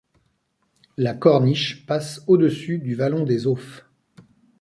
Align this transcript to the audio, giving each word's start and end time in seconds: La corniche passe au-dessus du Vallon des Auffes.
La 0.97 1.13
corniche 1.13 1.85
passe 1.85 2.23
au-dessus 2.25 2.79
du 2.79 2.95
Vallon 2.95 3.23
des 3.23 3.45
Auffes. 3.45 3.85